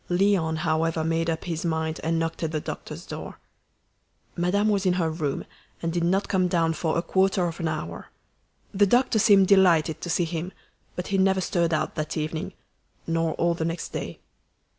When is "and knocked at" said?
2.03-2.51